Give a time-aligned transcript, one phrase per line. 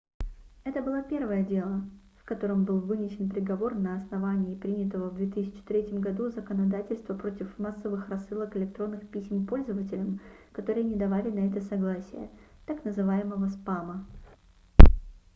[0.63, 1.83] это было первое дело
[2.19, 8.57] в котором был вынесен приговор на основании принятого в 2003 году законодательства против массовых рассылок
[8.57, 10.19] электронных писем пользователям
[10.53, 12.31] которые не давали на это согласие
[12.65, 14.07] так называемого спама